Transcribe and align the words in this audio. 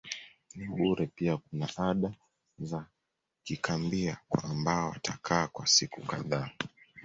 ni 0.55 0.65
bure 0.69 1.07
pia 1.07 1.37
kuna 1.37 1.69
ada 1.77 2.13
za 2.59 2.85
kikambia 3.43 4.17
kwa 4.29 4.43
ambao 4.43 4.89
watakaa 4.89 5.47
kwa 5.47 5.67
siku 5.67 6.01
kadhaa 6.01 6.49